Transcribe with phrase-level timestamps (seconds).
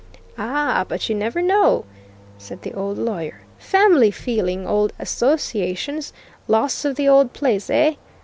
[0.35, 1.85] "Ah, but you never know!"
[2.39, 3.41] said the old lawyer.
[3.59, 6.11] "Family feeling, old associations,
[6.47, 7.93] loss of the old place eh?